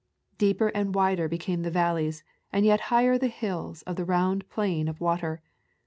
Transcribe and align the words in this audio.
Deeper 0.39 0.69
and 0.69 0.95
wider 0.95 1.27
became 1.27 1.61
the 1.61 1.69
valleys, 1.69 2.23
and 2.51 2.65
yet 2.65 2.79
higher 2.89 3.19
the 3.19 3.27
hills 3.27 3.83
of 3.83 3.97
the 3.97 4.03
round 4.03 4.49
plain 4.49 4.87
of 4.87 4.99
water. 4.99 5.43